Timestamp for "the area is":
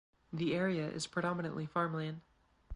0.33-1.05